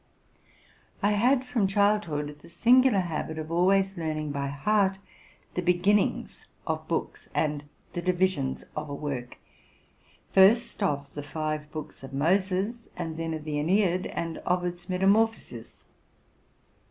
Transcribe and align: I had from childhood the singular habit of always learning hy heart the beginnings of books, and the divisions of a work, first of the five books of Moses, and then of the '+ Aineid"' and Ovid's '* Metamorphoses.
I 1.03 1.11
had 1.11 1.45
from 1.45 1.67
childhood 1.67 2.39
the 2.41 2.49
singular 2.49 3.01
habit 3.01 3.37
of 3.37 3.51
always 3.51 3.97
learning 3.99 4.33
hy 4.33 4.47
heart 4.47 4.97
the 5.53 5.61
beginnings 5.61 6.47
of 6.65 6.87
books, 6.87 7.29
and 7.35 7.65
the 7.93 8.01
divisions 8.01 8.63
of 8.75 8.89
a 8.89 8.95
work, 8.95 9.37
first 10.33 10.81
of 10.81 11.13
the 11.13 11.21
five 11.21 11.71
books 11.71 12.01
of 12.03 12.13
Moses, 12.13 12.87
and 12.97 13.15
then 13.17 13.35
of 13.35 13.43
the 13.43 13.57
'+ 13.57 13.57
Aineid"' 13.59 14.07
and 14.15 14.39
Ovid's 14.43 14.89
'* 14.89 14.89
Metamorphoses. 14.89 15.85